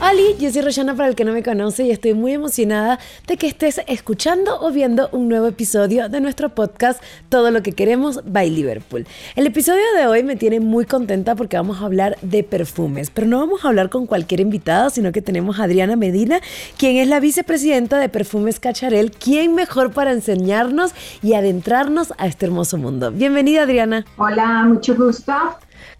[0.00, 3.36] Hola, yo soy Roshana para el que no me conoce y estoy muy emocionada de
[3.36, 8.20] que estés escuchando o viendo un nuevo episodio de nuestro podcast Todo lo que queremos
[8.24, 9.08] by Liverpool.
[9.34, 13.26] El episodio de hoy me tiene muy contenta porque vamos a hablar de perfumes, pero
[13.26, 16.40] no vamos a hablar con cualquier invitado, sino que tenemos a Adriana Medina,
[16.78, 20.92] quien es la vicepresidenta de Perfumes Cacharel, quien mejor para enseñarnos
[21.24, 23.10] y adentrarnos a este hermoso mundo.
[23.10, 24.04] Bienvenida Adriana.
[24.16, 25.32] Hola, mucho gusto.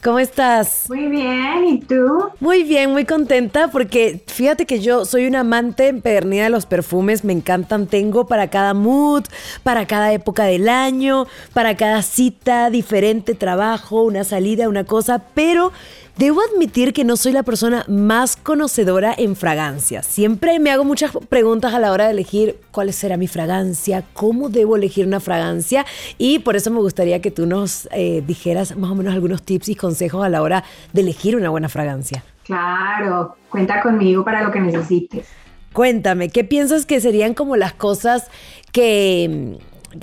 [0.00, 0.84] ¿Cómo estás?
[0.88, 2.30] Muy bien, ¿y tú?
[2.38, 7.24] Muy bien, muy contenta porque fíjate que yo soy una amante empedernida de los perfumes,
[7.24, 9.24] me encantan, tengo para cada mood,
[9.64, 15.72] para cada época del año, para cada cita, diferente trabajo, una salida, una cosa, pero
[16.18, 20.04] Debo admitir que no soy la persona más conocedora en fragancias.
[20.04, 24.48] Siempre me hago muchas preguntas a la hora de elegir cuál será mi fragancia, cómo
[24.48, 25.86] debo elegir una fragancia
[26.18, 29.69] y por eso me gustaría que tú nos eh, dijeras más o menos algunos tips
[29.69, 32.24] y consejos a la hora de elegir una buena fragancia.
[32.42, 35.28] Claro, cuenta conmigo para lo que necesites.
[35.72, 38.28] Cuéntame, ¿qué piensas que serían como las cosas
[38.72, 39.56] que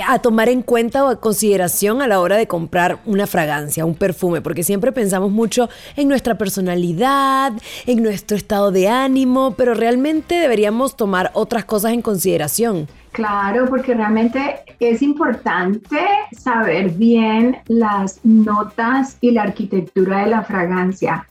[0.07, 3.95] a tomar en cuenta o a consideración a la hora de comprar una fragancia, un
[3.95, 7.53] perfume, porque siempre pensamos mucho en nuestra personalidad,
[7.85, 12.87] en nuestro estado de ánimo, pero realmente deberíamos tomar otras cosas en consideración.
[13.11, 15.99] Claro, porque realmente es importante
[16.37, 21.25] saber bien las notas y la arquitectura de la fragancia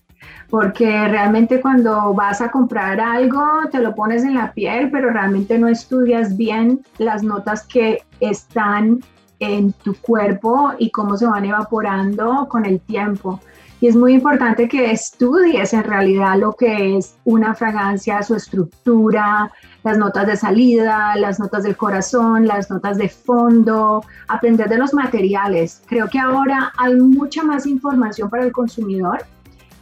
[0.54, 5.58] porque realmente cuando vas a comprar algo te lo pones en la piel, pero realmente
[5.58, 9.00] no estudias bien las notas que están
[9.40, 13.40] en tu cuerpo y cómo se van evaporando con el tiempo.
[13.80, 19.50] Y es muy importante que estudies en realidad lo que es una fragancia, su estructura,
[19.82, 24.94] las notas de salida, las notas del corazón, las notas de fondo, aprender de los
[24.94, 25.82] materiales.
[25.86, 29.18] Creo que ahora hay mucha más información para el consumidor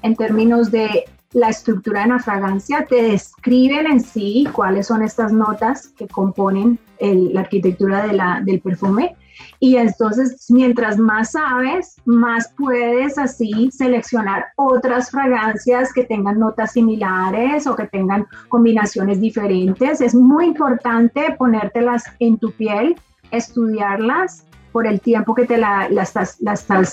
[0.03, 5.33] en términos de la estructura de una fragancia, te describen en sí cuáles son estas
[5.33, 9.17] notas que componen la arquitectura de la, del perfume.
[9.59, 17.67] Y entonces, mientras más sabes, más puedes así seleccionar otras fragancias que tengan notas similares
[17.67, 20.01] o que tengan combinaciones diferentes.
[20.01, 22.97] Es muy importante ponértelas en tu piel,
[23.31, 26.39] estudiarlas por el tiempo que te la, la, estás,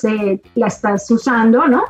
[0.05, 1.83] eh, la estás usando, ¿no?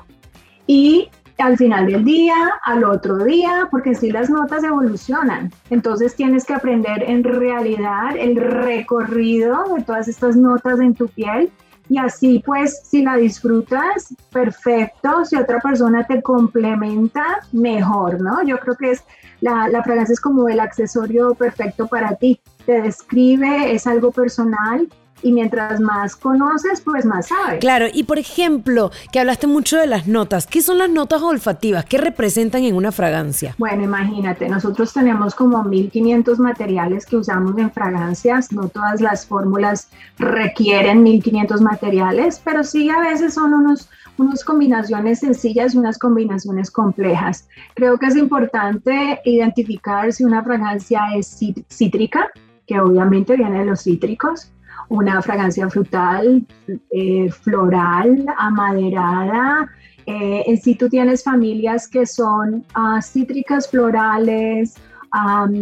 [0.69, 1.09] Y
[1.39, 5.51] al final del día, al otro día, porque si las notas evolucionan.
[5.71, 11.49] Entonces tienes que aprender en realidad el recorrido de todas estas notas en tu piel
[11.89, 18.43] y así pues si la disfrutas, perfecto, si otra persona te complementa, mejor, ¿no?
[18.43, 19.03] Yo creo que es
[19.41, 24.87] la fragancia es como el accesorio perfecto para ti, te describe, es algo personal
[25.21, 27.59] y mientras más conoces, pues más sabes.
[27.59, 31.85] Claro, y por ejemplo, que hablaste mucho de las notas, ¿qué son las notas olfativas?
[31.85, 33.55] ¿Qué representan en una fragancia?
[33.57, 39.89] Bueno, imagínate, nosotros tenemos como 1500 materiales que usamos en fragancias, no todas las fórmulas
[40.17, 46.69] requieren 1500 materiales, pero sí a veces son unos unas combinaciones sencillas y unas combinaciones
[46.69, 47.47] complejas.
[47.73, 52.29] Creo que es importante identificar si una fragancia es cítrica,
[52.67, 54.51] que obviamente viene de los cítricos,
[54.87, 56.45] una fragancia frutal,
[56.91, 59.69] eh, floral, amaderada.
[60.05, 64.75] Eh, en sí tú tienes familias que son ah, cítricas florales,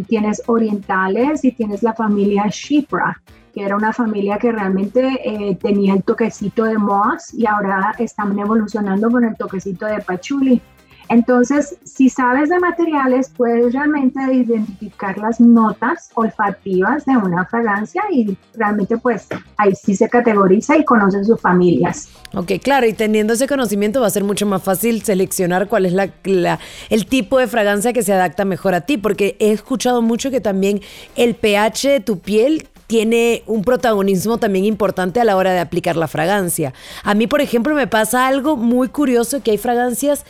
[0.08, 3.22] tienes orientales y tienes la familia Shipra,
[3.54, 8.38] que era una familia que realmente eh, tenía el toquecito de moss y ahora están
[8.38, 10.62] evolucionando con el toquecito de patchouli.
[11.10, 18.38] Entonces, si sabes de materiales, puedes realmente identificar las notas olfativas de una fragancia y
[18.56, 22.10] realmente pues ahí sí se categoriza y conoces sus familias.
[22.34, 25.94] Ok, claro, y teniendo ese conocimiento va a ser mucho más fácil seleccionar cuál es
[25.94, 26.60] la,
[26.90, 30.42] el tipo de fragancia que se adapta mejor a ti, porque he escuchado mucho que
[30.42, 30.82] también
[31.16, 35.98] el pH de tu piel tiene un protagonismo también importante a la hora de aplicar
[35.98, 36.74] la fragancia.
[37.04, 40.26] A mí, por ejemplo, me pasa algo muy curioso que hay fragancias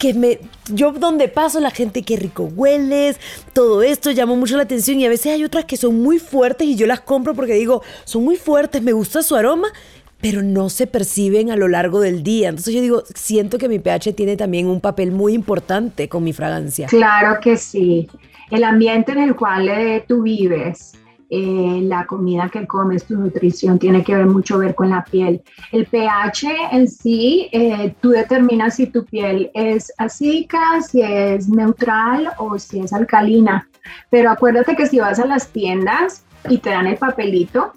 [0.00, 0.38] que me,
[0.72, 3.20] yo donde paso la gente, qué rico hueles,
[3.52, 6.66] todo esto llamó mucho la atención y a veces hay otras que son muy fuertes
[6.66, 9.68] y yo las compro porque digo, son muy fuertes, me gusta su aroma,
[10.22, 12.48] pero no se perciben a lo largo del día.
[12.48, 16.32] Entonces yo digo, siento que mi pH tiene también un papel muy importante con mi
[16.32, 16.86] fragancia.
[16.86, 18.08] Claro que sí.
[18.50, 20.94] El ambiente en el cual eh, tú vives,
[21.30, 25.42] eh, la comida que comes, tu nutrición, tiene que ver mucho ver con la piel.
[25.70, 32.30] El pH en sí, eh, tú determinas si tu piel es acídica, si es neutral
[32.38, 33.68] o si es alcalina.
[34.10, 37.74] Pero acuérdate que si vas a las tiendas y te dan el papelito,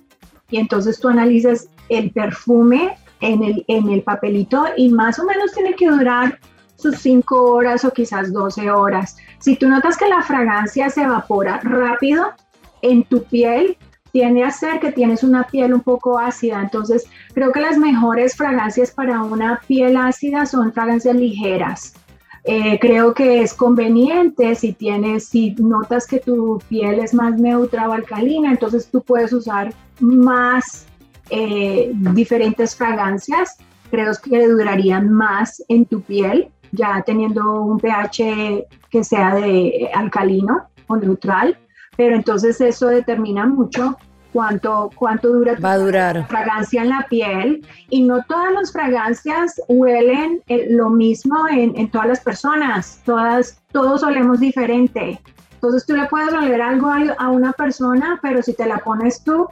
[0.50, 5.52] y entonces tú analizas el perfume en el, en el papelito y más o menos
[5.54, 6.40] tiene que durar
[6.76, 9.16] sus 5 horas o quizás 12 horas.
[9.40, 12.34] Si tú notas que la fragancia se evapora rápido
[12.84, 13.78] en tu piel,
[14.12, 16.62] tiene a ser que tienes una piel un poco ácida.
[16.62, 21.96] Entonces, creo que las mejores fragancias para una piel ácida son fragancias ligeras.
[22.44, 27.90] Eh, creo que es conveniente si tienes, si notas que tu piel es más neutra
[27.90, 30.86] o alcalina, entonces tú puedes usar más
[31.30, 33.58] eh, diferentes fragancias.
[33.90, 40.68] Creo que durarían más en tu piel, ya teniendo un pH que sea de alcalino
[40.88, 41.58] o neutral
[41.98, 43.98] pero entonces eso determina mucho
[44.34, 46.28] cuánto, cuánto dura Va a durar.
[46.28, 51.90] fragancia en la piel y no todas las fragancias huelen eh, lo mismo en, en,
[51.90, 55.22] todas las personas, todas, todos olemos diferente.
[55.54, 59.48] Entonces tú le puedes oler algo a, una persona, pero si te la pones tú,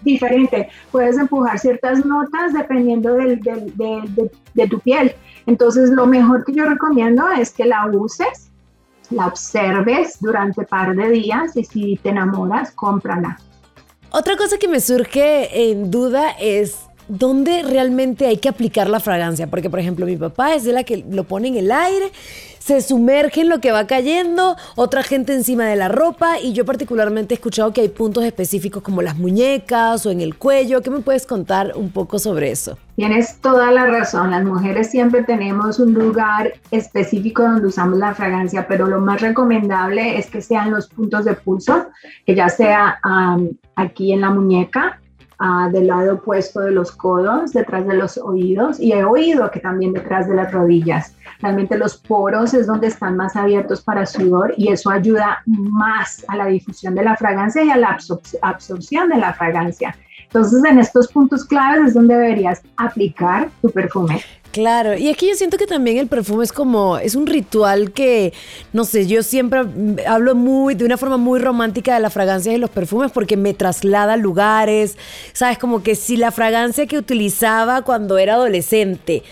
[0.00, 0.70] diferente.
[0.90, 5.14] Puedes empujar ciertas notas dependiendo del, del, de, de tu piel.
[5.44, 8.51] Entonces lo mejor que yo recomiendo es que la uses
[9.12, 13.38] la observes durante par de días y si te enamoras, cómprala.
[14.10, 16.76] Otra cosa que me surge en duda es
[17.08, 20.84] dónde realmente hay que aplicar la fragancia, porque por ejemplo mi papá es de la
[20.84, 22.10] que lo pone en el aire
[22.64, 26.64] se sumerge en lo que va cayendo, otra gente encima de la ropa y yo
[26.64, 30.80] particularmente he escuchado que hay puntos específicos como las muñecas o en el cuello.
[30.80, 32.78] ¿Qué me puedes contar un poco sobre eso?
[32.94, 38.68] Tienes toda la razón, las mujeres siempre tenemos un lugar específico donde usamos la fragancia,
[38.68, 41.86] pero lo más recomendable es que sean los puntos de pulso,
[42.26, 43.00] que ya sea
[43.74, 45.00] aquí en la muñeca,
[45.72, 49.92] del lado opuesto de los codos, detrás de los oídos y he oído que también
[49.92, 51.16] detrás de las rodillas.
[51.40, 56.36] Realmente los poros es donde están más abiertos para sudor y eso ayuda más a
[56.36, 57.98] la difusión de la fragancia y a la
[58.42, 59.96] absorción de la fragancia.
[60.24, 64.22] Entonces, en estos puntos claves es donde deberías aplicar tu perfume.
[64.52, 67.90] Claro, y es que yo siento que también el perfume es como, es un ritual
[67.92, 68.34] que,
[68.74, 69.60] no sé, yo siempre
[70.06, 73.54] hablo muy, de una forma muy romántica de la fragancia y los perfumes porque me
[73.54, 74.98] traslada a lugares,
[75.32, 79.22] sabes, como que si la fragancia que utilizaba cuando era adolescente,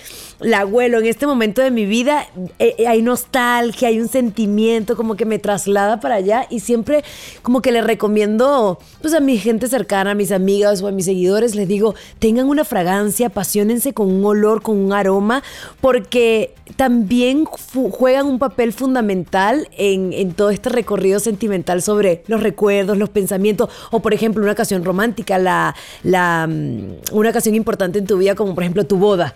[0.41, 2.27] la huelo en este momento de mi vida,
[2.59, 7.05] eh, eh, hay nostalgia, hay un sentimiento como que me traslada para allá y siempre
[7.43, 11.05] como que le recomiendo pues a mi gente cercana, a mis amigas o a mis
[11.05, 15.43] seguidores, les digo, tengan una fragancia, apasionense con un olor, con un aroma,
[15.81, 22.97] porque también juegan un papel fundamental en, en todo este recorrido sentimental sobre los recuerdos,
[22.97, 28.07] los pensamientos, o por ejemplo una ocasión romántica, la, la, mm, una ocasión importante en
[28.07, 29.35] tu vida como por ejemplo tu boda.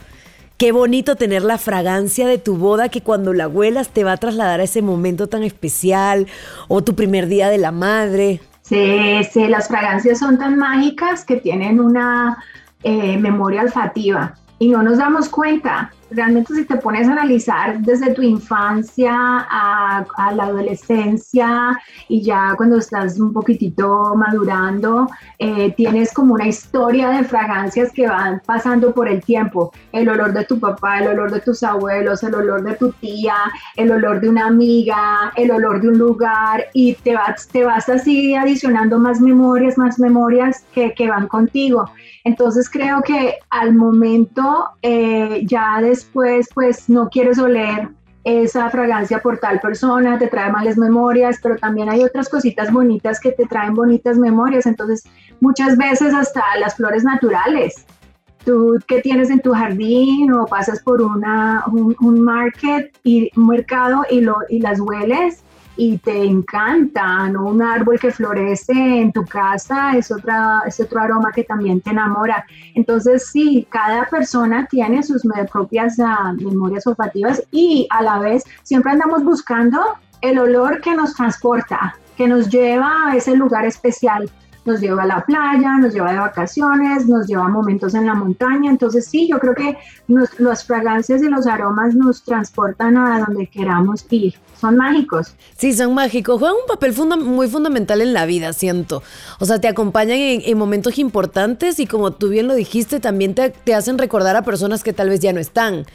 [0.57, 4.17] Qué bonito tener la fragancia de tu boda que cuando la huelas te va a
[4.17, 6.29] trasladar a ese momento tan especial
[6.69, 8.41] o tu primer día de la madre.
[8.63, 12.39] Sí, sí, las fragancias son tan mágicas que tienen una
[12.85, 18.13] eh, memoria olfativa y no nos damos cuenta realmente si te pones a analizar desde
[18.15, 20.05] tu infancia a,
[20.35, 21.79] la adolescencia
[22.09, 25.09] y ya cuando estás un poquitito madurando,
[25.39, 29.73] eh, tienes como una historia de fragancias que van pasando por el tiempo.
[29.93, 33.37] El olor de tu papá, el olor de tus abuelos, el olor de tu tía,
[33.77, 37.89] el olor de una amiga, el olor de un lugar y te vas, te vas
[37.89, 41.91] así adicionando más memorias, más memorias que, que van contigo.
[42.25, 45.81] Entonces creo que al momento eh, ya
[46.13, 47.89] pues no quieres oler
[48.25, 53.21] esa fragancia por tal persona, te trae malas memorias, pero también hay otras cositas bonitas
[53.21, 54.67] que te traen bonitas memorias.
[54.67, 55.05] Entonces
[55.41, 57.87] muchas veces hasta las flores naturales.
[58.45, 64.05] Tú que tienes en tu jardín o pasas por una, un, market y un mercado
[64.11, 65.43] y, lo, y las hueles
[65.77, 71.01] y te encantan, o un árbol que florece en tu casa es, otra, es otro
[71.01, 72.45] aroma que también te enamora.
[72.75, 78.93] Entonces, sí, cada persona tiene sus propias uh, memorias olfativas y a la vez siempre
[78.93, 79.81] andamos buscando
[80.21, 84.31] el olor que nos transporta, que nos lleva a ese lugar especial
[84.65, 88.15] nos lleva a la playa, nos lleva de vacaciones, nos lleva a momentos en la
[88.15, 88.71] montaña.
[88.71, 89.77] Entonces sí, yo creo que
[90.09, 94.35] nos, las fragancias y los aromas nos transportan a donde queramos ir.
[94.61, 95.35] Son mágicos.
[95.57, 96.39] Sí, son mágicos.
[96.39, 99.03] Juegan un papel muy fundamental en la vida, siento.
[99.39, 103.51] O sea, te acompañan en, momentos importantes y como tú bien lo dijiste, también te,
[103.51, 105.87] te hacen recordar a personas que tal vez ya no están.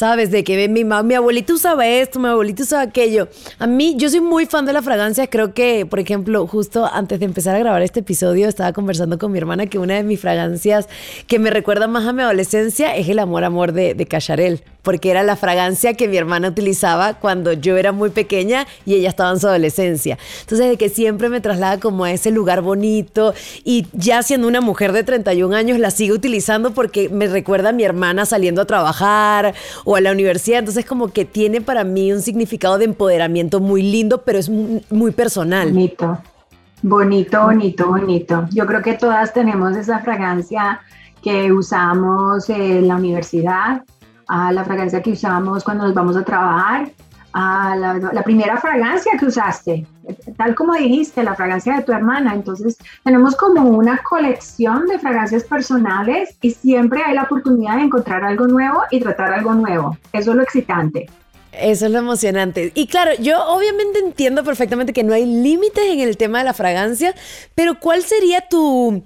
[0.00, 0.30] ¿Sabes?
[0.30, 3.28] De que mi, mi abuelito usaba esto, mi abuelito usaba aquello.
[3.58, 5.26] A mí, yo soy muy fan de la fragancia.
[5.26, 9.30] Creo que, por ejemplo, justo antes de empezar a grabar este episodio, estaba conversando con
[9.30, 10.88] mi hermana que una de mis fragancias
[11.26, 15.10] que me recuerda más a mi adolescencia es el amor, amor de, de Cacharel porque
[15.10, 19.30] era la fragancia que mi hermana utilizaba cuando yo era muy pequeña y ella estaba
[19.30, 20.18] en su adolescencia.
[20.40, 24.60] Entonces, de que siempre me traslada como a ese lugar bonito y ya siendo una
[24.60, 28.64] mujer de 31 años la sigo utilizando porque me recuerda a mi hermana saliendo a
[28.64, 29.54] trabajar
[29.90, 30.60] o a la universidad.
[30.60, 35.10] Entonces como que tiene para mí un significado de empoderamiento muy lindo, pero es muy
[35.10, 35.70] personal.
[35.70, 36.18] Bonito,
[36.82, 38.46] bonito, bonito, bonito.
[38.52, 40.80] Yo creo que todas tenemos esa fragancia
[41.24, 43.82] que usamos en la universidad,
[44.28, 46.92] a la fragancia que usamos cuando nos vamos a trabajar,
[47.32, 49.86] a la, primera fragancia que usaste,
[50.36, 52.34] tal como dijiste, la fragancia de tu hermana.
[52.34, 58.24] Entonces, tenemos como una colección de fragancias personales y siempre hay la oportunidad de encontrar
[58.24, 59.96] algo nuevo y tratar algo nuevo.
[60.12, 61.08] Eso es lo excitante.
[61.52, 62.72] Eso es lo emocionante.
[62.74, 66.54] Y claro, yo obviamente entiendo perfectamente que no hay límites en el tema de la
[66.54, 67.14] fragancia,
[67.54, 69.02] pero ¿cuál sería tu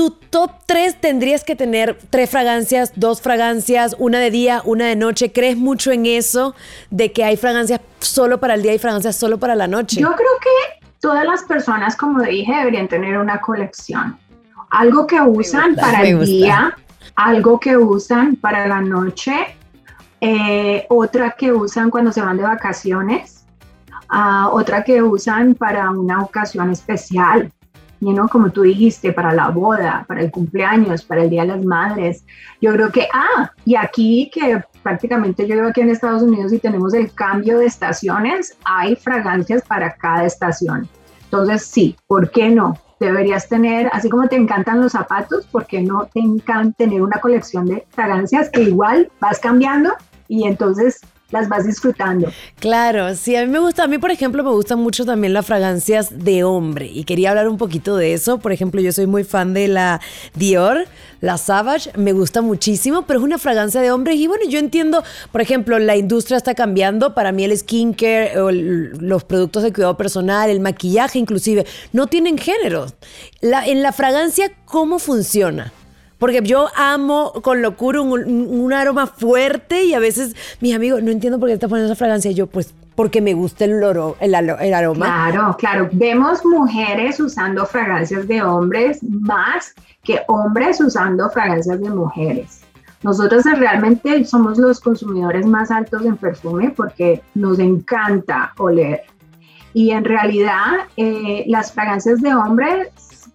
[0.00, 4.96] tu top 3 tendrías que tener tres fragancias, dos fragancias, una de día, una de
[4.96, 5.30] noche.
[5.30, 6.54] ¿Crees mucho en eso
[6.88, 10.00] de que hay fragancias solo para el día y fragancias solo para la noche?
[10.00, 14.18] Yo creo que todas las personas, como dije, deberían tener una colección.
[14.70, 16.74] Algo que usan para el día,
[17.14, 19.34] algo que usan para la noche,
[20.22, 23.44] eh, otra que usan cuando se van de vacaciones,
[24.10, 27.52] uh, otra que usan para una ocasión especial
[28.30, 32.24] como tú dijiste, para la boda, para el cumpleaños, para el Día de las Madres.
[32.60, 36.58] Yo creo que, ah, y aquí que prácticamente yo vivo aquí en Estados Unidos y
[36.58, 40.88] tenemos el cambio de estaciones, hay fragancias para cada estación.
[41.24, 42.76] Entonces, sí, ¿por qué no?
[42.98, 47.20] Deberías tener, así como te encantan los zapatos, ¿por qué no te encanta tener una
[47.20, 49.92] colección de fragancias que igual vas cambiando
[50.28, 52.30] y entonces las vas disfrutando.
[52.58, 55.46] Claro, sí, a mí me gusta, a mí por ejemplo me gustan mucho también las
[55.46, 58.38] fragancias de hombre y quería hablar un poquito de eso.
[58.38, 60.00] Por ejemplo, yo soy muy fan de la
[60.34, 60.86] Dior,
[61.20, 65.02] la Savage, me gusta muchísimo, pero es una fragancia de hombre y bueno, yo entiendo,
[65.32, 69.96] por ejemplo, la industria está cambiando, para mí el skincare o los productos de cuidado
[69.96, 72.86] personal, el maquillaje inclusive, no tienen género.
[73.40, 75.72] La, en la fragancia, ¿cómo funciona?
[76.20, 81.40] Porque yo amo con locura un, aroma fuerte y a veces mis amigos, no entiendo
[81.40, 82.30] por qué estás poniendo esa fragancia.
[82.30, 83.82] Y yo, pues, porque me gusta el,
[84.20, 85.06] el, el, aroma.
[85.06, 85.88] Claro, claro.
[85.92, 89.74] Vemos mujeres usando fragancias de hombres más
[90.04, 92.60] que hombres usando fragancias de mujeres.
[93.02, 99.04] Nosotros realmente somos los consumidores más altos en perfume porque nos encanta oler.
[99.72, 102.88] Y en realidad eh, las fragancias de hombres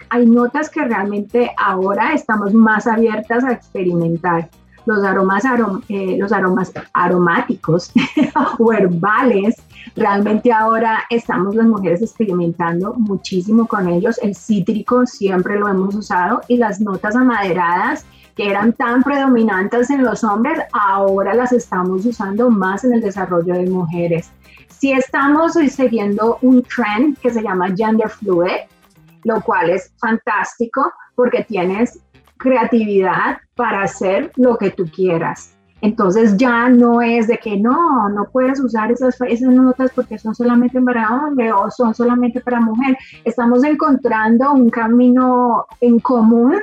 [0.09, 4.49] hay notas que realmente ahora estamos más abiertas a experimentar.
[4.85, 5.43] Los aromas,
[5.89, 7.91] eh, los aromas aromáticos
[8.59, 9.55] o herbales,
[9.95, 14.19] realmente ahora estamos las mujeres experimentando muchísimo con ellos.
[14.21, 20.03] El cítrico siempre lo hemos usado y las notas amaderadas que eran tan predominantes en
[20.03, 24.29] los hombres, ahora las estamos usando más en el desarrollo de mujeres.
[24.67, 28.67] Si estamos siguiendo un trend que se llama gender fluid,
[29.25, 31.99] lo cual es fantástico porque tienes
[32.37, 35.55] creatividad para hacer lo que tú quieras.
[35.81, 40.33] Entonces ya no es de que no, no puedes usar esas, esas notas porque son
[40.33, 42.97] solamente para hombre o son solamente para mujer.
[43.23, 46.55] Estamos encontrando un camino en común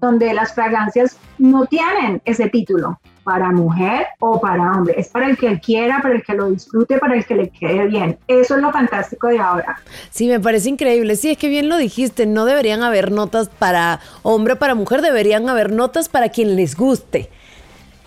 [0.00, 2.98] donde las fragancias no tienen ese título
[3.28, 4.94] para mujer o para hombre.
[4.96, 7.86] Es para el que quiera, para el que lo disfrute, para el que le quede
[7.86, 8.18] bien.
[8.26, 9.78] Eso es lo fantástico de ahora.
[10.08, 11.14] Sí, me parece increíble.
[11.14, 15.02] Sí, es que bien lo dijiste, no deberían haber notas para hombre o para mujer,
[15.02, 17.28] deberían haber notas para quien les guste.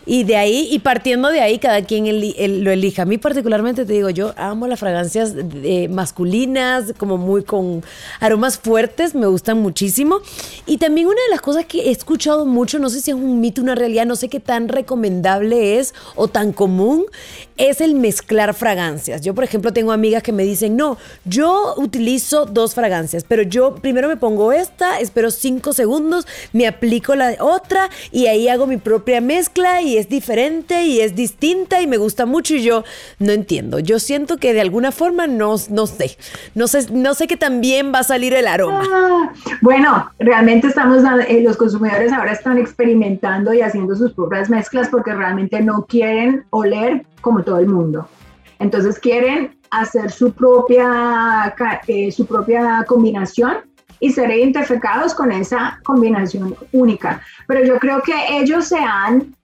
[0.05, 2.05] Y de ahí, y partiendo de ahí, cada quien
[2.63, 3.03] lo elija.
[3.03, 5.36] A mí particularmente te digo, yo amo las fragancias
[5.89, 7.84] masculinas, como muy con
[8.20, 10.20] aromas fuertes, me gustan muchísimo.
[10.65, 13.39] Y también una de las cosas que he escuchado mucho, no sé si es un
[13.39, 17.05] mito, una realidad, no sé qué tan recomendable es o tan común,
[17.62, 19.22] es el mezclar fragancias.
[19.22, 23.75] Yo, por ejemplo, tengo amigas que me dicen, no, yo utilizo dos fragancias, pero yo
[23.75, 28.77] primero me pongo esta, espero cinco segundos, me aplico la otra y ahí hago mi
[28.77, 32.84] propia mezcla y es diferente y es distinta y me gusta mucho y yo
[33.20, 33.77] no entiendo.
[33.77, 36.18] Yo siento que de alguna forma no, no sé,
[36.56, 38.84] no sé, no sé que también va a salir el aroma.
[38.91, 44.89] Ah, bueno, realmente estamos, eh, los consumidores ahora están experimentando y haciendo sus propias mezclas
[44.89, 48.08] porque realmente no quieren oler como todo el mundo.
[48.60, 51.56] Entonces quieren hacer su propia,
[51.88, 53.58] eh, su propia combinación
[54.00, 57.22] y ser identificados con esa combinación única.
[57.48, 59.36] Pero yo creo que ellos se han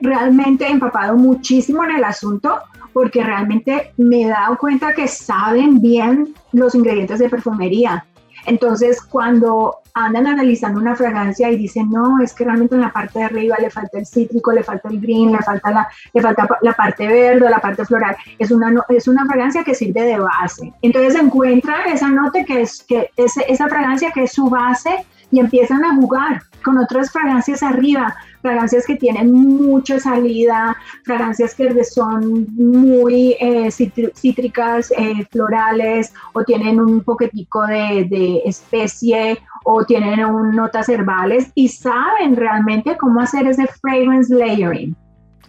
[0.00, 2.60] realmente empapado muchísimo en el asunto
[2.92, 8.06] porque realmente me he dado cuenta que saben bien los ingredientes de perfumería.
[8.46, 13.18] Entonces, cuando andan analizando una fragancia y dicen, no, es que realmente en la parte
[13.18, 16.46] de arriba le falta el cítrico, le falta el green, le falta la, le falta
[16.60, 20.72] la parte verde, la parte floral, es una, es una fragancia que sirve de base.
[20.82, 25.40] Entonces encuentra esa nota que es, que es, esa fragancia que es su base y
[25.40, 32.46] empiezan a jugar con otras fragancias arriba, fragancias que tienen mucha salida, fragancias que son
[32.56, 40.20] muy eh, cítricas, eh, florales, o tienen un poquitico de, de especie, o tienen
[40.54, 44.96] notas herbales, y saben realmente cómo hacer ese fragrance layering.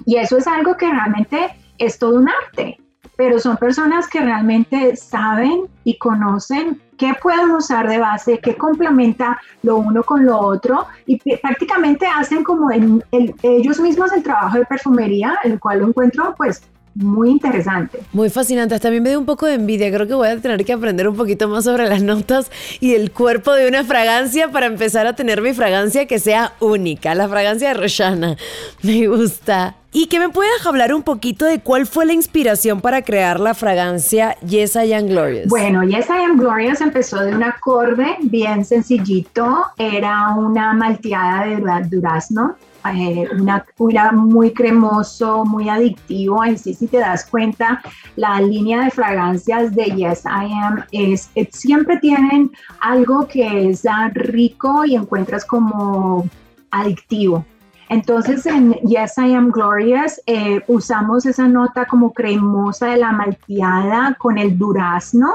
[0.06, 2.78] Y eso es algo que realmente es todo un arte
[3.18, 9.40] pero son personas que realmente saben y conocen qué pueden usar de base, qué complementa
[9.64, 15.38] lo uno con lo otro y prácticamente hacen como ellos mismos el trabajo de perfumería,
[15.44, 16.62] el cual lo encuentro pues
[16.98, 18.00] muy interesante.
[18.14, 18.76] Muy fascinante.
[18.76, 19.92] Hasta a mí me dio un poco de envidia.
[19.92, 23.12] Creo que voy a tener que aprender un poquito más sobre las notas y el
[23.12, 27.14] cuerpo de una fragancia para empezar a tener mi fragancia que sea única.
[27.16, 28.38] La fragancia de Roshana.
[28.82, 29.76] Me gusta.
[29.94, 33.56] Y que me puedas hablar un poquito de cuál fue la inspiración para crear la
[33.56, 35.48] fragancia Yes I Am Glorious.
[35.48, 39.66] Bueno, Yes I Am Glorious empezó de un acorde bien sencillito.
[39.78, 42.58] Era una malteada de durazno
[42.94, 46.44] eh, una cura muy cremoso, muy adictivo.
[46.44, 47.82] En sí, si te das cuenta,
[48.16, 54.86] la línea de fragancias de Yes I Am es, siempre tienen algo que es rico
[54.86, 56.26] y encuentras como
[56.72, 57.46] adictivo.
[57.90, 64.16] Entonces en Yes I Am Glorious eh, usamos esa nota como cremosa de la malteada
[64.20, 65.34] con el durazno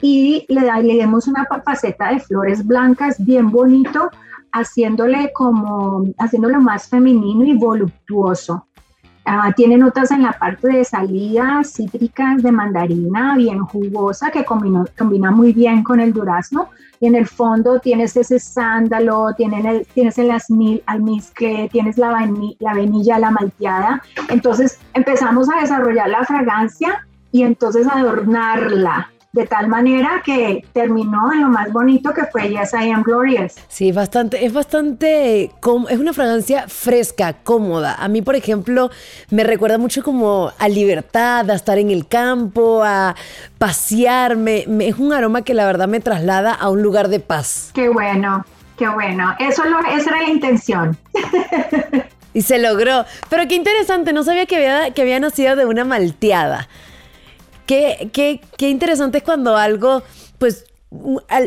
[0.00, 4.10] y le, le damos una faceta de flores blancas bien bonito
[4.54, 8.66] haciéndole como, haciéndolo más femenino y voluptuoso.
[9.26, 14.84] Ah, tiene notas en la parte de salida cítricas de mandarina, bien jugosa, que combina,
[14.98, 16.68] combina muy bien con el durazno.
[17.00, 20.30] Y en el fondo tienes ese sándalo, tienes el, tienes el
[20.86, 24.02] almizcle, tienes la, vainilla, la vainilla, la malteada.
[24.28, 31.40] Entonces empezamos a desarrollar la fragancia y entonces adornarla de tal manera que terminó en
[31.40, 33.54] lo más bonito que fue Yes I Am Glorious.
[33.66, 35.50] Sí, bastante, es bastante,
[35.90, 37.96] es una fragancia fresca, cómoda.
[37.96, 38.90] A mí, por ejemplo,
[39.30, 43.16] me recuerda mucho como a libertad, a estar en el campo, a
[43.58, 44.66] pasearme.
[44.80, 47.72] es un aroma que la verdad me traslada a un lugar de paz.
[47.74, 48.46] Qué bueno,
[48.78, 49.34] qué bueno.
[49.40, 50.96] Eso lo, esa era la intención.
[52.36, 53.04] Y se logró.
[53.30, 56.66] Pero qué interesante, no sabía que había, que había nacido de una malteada.
[57.66, 60.02] Qué, qué, qué interesante es cuando algo,
[60.38, 60.66] pues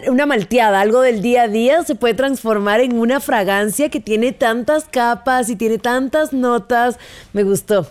[0.08, 4.34] una malteada, algo del día a día, se puede transformar en una fragancia que tiene
[4.34, 7.00] tantas capas y tiene tantas notas.
[7.34, 7.88] Me gustó.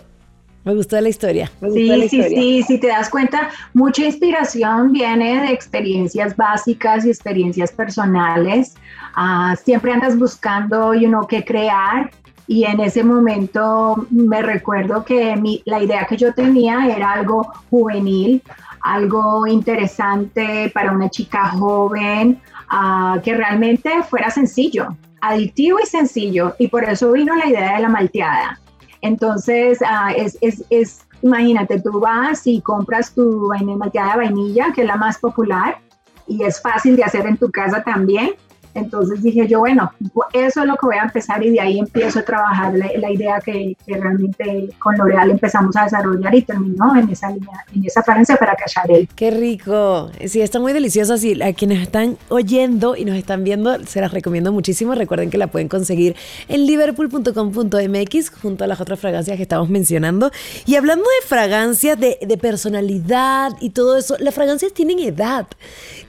[0.63, 1.49] Me gustó la historia.
[1.61, 7.71] sí, sí, sí, si te das cuenta, mucha inspiración viene de experiencias básicas y experiencias
[7.71, 8.75] personales.
[9.15, 12.11] Ah, siempre andas buscando, you know, qué crear
[12.47, 18.41] y en ese momento me recuerdo que la idea que yo tenía era algo juvenil,
[18.81, 22.39] algo interesante para una chica joven,
[22.71, 27.81] uh, que realmente fuera sencillo, adictivo y sencillo, y por eso vino la idea de
[27.81, 28.59] la malteada.
[29.01, 34.81] Entonces, uh, es, es, es, imagínate, tú vas y compras tu malteada de vainilla, que
[34.81, 35.79] es la más popular,
[36.27, 38.31] y es fácil de hacer en tu casa también
[38.77, 39.91] entonces dije yo, bueno,
[40.33, 43.39] eso es lo que voy a empezar y de ahí empiezo a trabajar la, idea
[43.43, 48.35] que, realmente con L'Oreal empezamos a desarrollar y terminó en esa línea, en esa fragancia
[48.35, 49.07] para Cacharel.
[49.15, 50.11] Qué rico.
[50.25, 51.17] Sí, está muy deliciosa.
[51.17, 54.93] Sí, a quienes están oyendo y nos están viendo, se las recomiendo muchísimo.
[54.95, 56.15] Recuerden que la pueden conseguir
[56.47, 60.31] en liverpool.com.mx junto a las otras fragancias que estamos mencionando.
[60.65, 65.47] Y hablando de fragancias, de personalidad y todo eso, las fragancias tienen edad.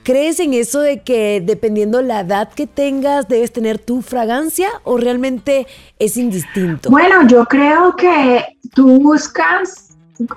[0.03, 5.67] ¿Crees en eso de que dependiendo la edad tengas debes tener tu fragancia o realmente
[5.97, 6.89] es indistinto?
[6.89, 9.89] Bueno, yo creo que tú buscas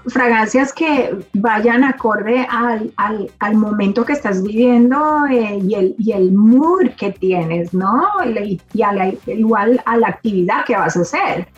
[0.06, 6.32] fragancias que vayan acorde al, al, momento que estás viviendo eh, y, el, y el
[6.32, 8.08] mood que tienes, ¿no?
[8.24, 8.61] Y,
[9.26, 11.48] igual a la actividad que vas a hacer.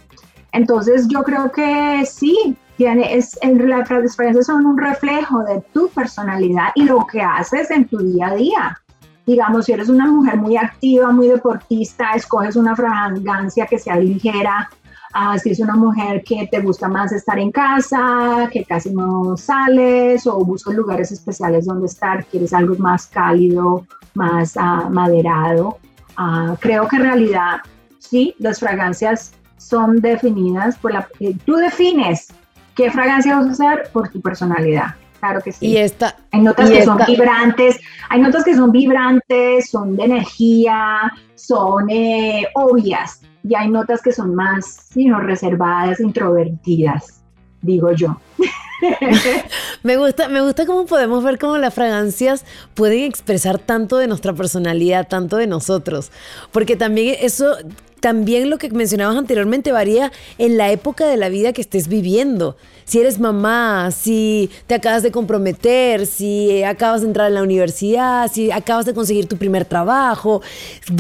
[0.53, 5.89] Entonces yo creo que sí, tiene, es, en, las fragancias son un reflejo de tu
[5.89, 8.81] personalidad y lo que haces en tu día a día.
[9.27, 14.69] Digamos, si eres una mujer muy activa, muy deportista, escoges una fragancia que sea ligera.
[15.15, 19.37] Uh, si es una mujer que te gusta más estar en casa, que casi no
[19.37, 25.79] sales o buscas lugares especiales donde estar, quieres algo más cálido, más uh, maderado.
[26.19, 27.61] Uh, creo que en realidad,
[27.99, 31.09] sí, las fragancias son definidas por la...
[31.21, 32.29] Eh, tú defines
[32.75, 35.67] qué fragancia vas a usar por tu personalidad claro que sí.
[35.67, 41.13] Y esta, hay notas que son vibrantes, hay notas que son vibrantes, son de energía,
[41.35, 47.23] son eh, obvias, y hay notas que son más sino reservadas, introvertidas.
[47.63, 48.19] digo yo.
[49.83, 54.35] me gusta, me gusta cómo podemos ver cómo las fragancias pueden expresar tanto de nuestra
[54.35, 56.11] personalidad, tanto de nosotros.
[56.53, 57.57] Porque también eso
[58.05, 62.55] también lo que mencionabas anteriormente varía en la época de la vida que estés viviendo.
[62.85, 68.31] Si eres mamá, si te acabas de comprometer, si acabas de entrar en la universidad,
[68.31, 70.43] si acabas de conseguir tu primer trabajo,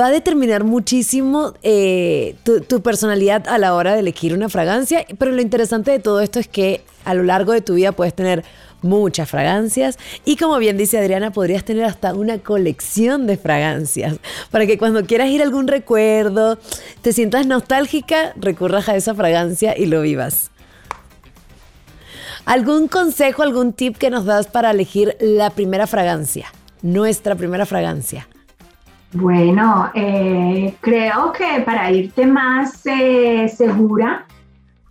[0.01, 5.05] va a determinar muchísimo eh, tu, tu personalidad a la hora de elegir una fragancia.
[5.19, 8.14] Pero lo interesante de todo esto es que a lo largo de tu vida puedes
[8.14, 8.45] tener
[8.85, 14.18] muchas fragancias y como bien dice Adriana, podrías tener hasta una colección de fragancias
[14.51, 16.59] para que cuando quieras ir a algún recuerdo,
[17.03, 20.51] te sientas nostálgica, recurras a esa fragancia y lo vivas.
[22.44, 26.47] ¿Algún consejo, algún tip que nos das para elegir la primera fragancia?
[26.83, 28.29] Nuestra primera fragancia.
[29.12, 34.27] Bueno, eh, creo que para irte más eh, segura,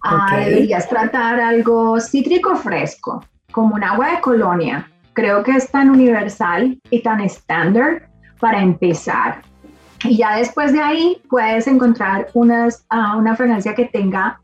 [0.01, 4.91] ah, deberías tratar algo cítrico fresco como un agua de colonia.
[5.13, 9.41] Creo que es tan universal y tan estándar para empezar.
[10.03, 14.41] Y ya después de ahí puedes encontrar unas, ah, una fragancia que tenga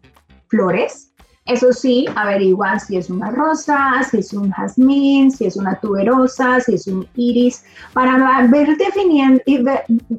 [0.47, 1.11] flores.
[1.45, 6.59] Eso sí, averigua si es una rosa, si es un jazmín, si es una tuberosa,
[6.59, 9.65] si es un iris, para ver definiendo, ir,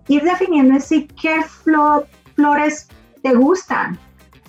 [0.09, 2.89] ir definiendo si qué flores
[3.23, 3.97] te gustan.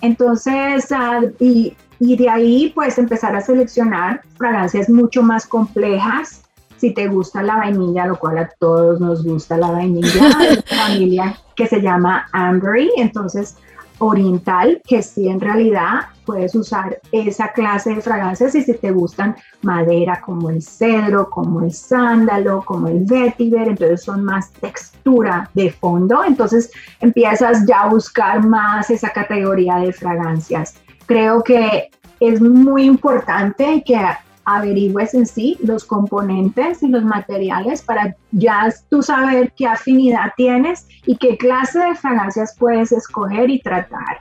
[0.00, 6.42] Entonces, uh, y y de ahí puedes empezar a seleccionar fragancias mucho más complejas.
[6.76, 10.84] Si te gusta la vainilla, lo cual a todos nos gusta la vainilla, hay una
[10.84, 13.56] familia que se llama Ambery, entonces
[13.98, 19.36] oriental, que sí en realidad puedes usar esa clase de fragancias y si te gustan
[19.60, 25.70] madera como el cedro, como el sándalo, como el vetiver, entonces son más textura de
[25.70, 32.84] fondo, entonces empiezas ya a buscar más esa categoría de fragancias creo que es muy
[32.84, 33.98] importante que
[34.44, 40.86] averigües en sí los componentes y los materiales para ya tú saber qué afinidad tienes
[41.06, 44.20] y qué clase de fragancias puedes escoger y tratar.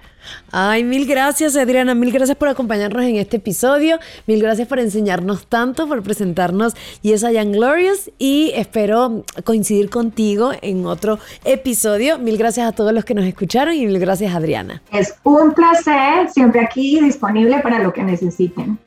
[0.52, 5.48] Ay, mil gracias Adriana, mil gracias por acompañarnos en este episodio, mil gracias por enseñarnos
[5.48, 12.20] tanto, por presentarnos Yes I Am Glorious y espero coincidir contigo en otro episodio.
[12.20, 14.82] Mil gracias a todos los que nos escucharon y mil gracias Adriana.
[14.92, 18.78] Es un placer, siempre aquí disponible para lo que necesiten.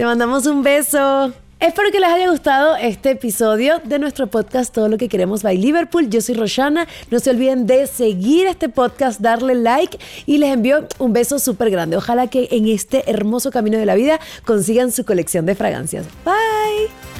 [0.00, 1.30] Te mandamos un beso.
[1.58, 5.58] Espero que les haya gustado este episodio de nuestro podcast Todo lo que queremos by
[5.58, 6.08] Liverpool.
[6.08, 6.88] Yo soy Roshana.
[7.10, 11.68] No se olviden de seguir este podcast, darle like y les envío un beso súper
[11.68, 11.98] grande.
[11.98, 16.06] Ojalá que en este hermoso camino de la vida consigan su colección de fragancias.
[16.24, 17.19] Bye.